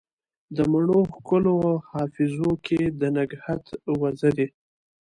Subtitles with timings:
[0.55, 1.55] د مڼو ښکلو
[1.91, 3.63] حافظو کې دنګهت
[3.99, 4.47] وزرې